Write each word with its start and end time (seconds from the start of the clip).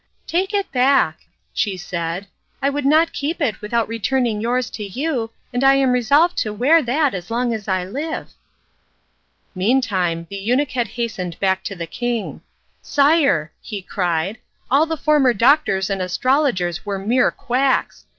"Take 0.25 0.51
it 0.51 0.71
back," 0.71 1.27
she 1.53 1.77
said, 1.77 2.25
"I 2.59 2.71
could 2.71 2.87
not 2.87 3.13
keep 3.13 3.39
it 3.39 3.61
without 3.61 3.87
returning 3.87 4.41
yours 4.41 4.71
to 4.71 4.83
you, 4.83 5.29
and 5.53 5.63
I 5.63 5.75
am 5.75 5.91
resolved 5.91 6.39
to 6.39 6.51
wear 6.51 6.81
that 6.81 7.13
as 7.13 7.29
long 7.29 7.53
as 7.53 7.67
I 7.67 7.83
live." 7.85 8.31
Meantime 9.53 10.25
the 10.27 10.37
eunuch 10.37 10.71
had 10.71 10.87
hastened 10.97 11.39
back 11.39 11.63
to 11.65 11.75
the 11.75 11.85
king. 11.85 12.41
"Sire," 12.81 13.51
he 13.61 13.83
cried, 13.83 14.39
"all 14.71 14.87
the 14.87 14.97
former 14.97 15.35
doctors 15.35 15.87
and 15.87 16.01
astrologers 16.01 16.83
were 16.83 16.97
mere 16.97 17.29
quacks. 17.29 18.05